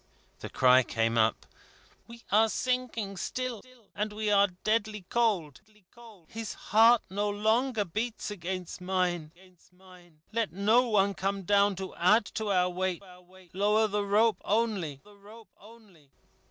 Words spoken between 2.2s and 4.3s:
are sinking still, and